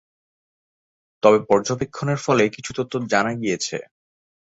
তবে 1.23 1.39
পর্যবেক্ষণের 1.49 2.19
ফলে 2.25 2.43
কিছু 2.55 2.71
তথ্য 2.77 2.93
জানা 3.13 3.31
গিয়েছে। 3.41 3.77